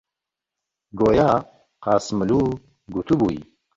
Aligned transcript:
گۆیا 0.99 1.31
قاسملوو 1.83 2.59
گوتبووی: 2.93 3.39